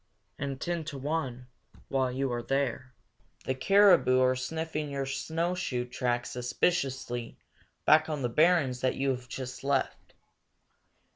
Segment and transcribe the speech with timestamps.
[0.39, 1.45] And, ten to one,
[1.87, 2.95] while you are there,
[3.45, 7.37] the caribou are sniffing your snowshoe track suspiciously
[7.85, 10.15] back on the barrens that you have just left.